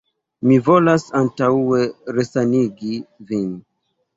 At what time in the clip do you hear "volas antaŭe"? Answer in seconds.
0.69-1.83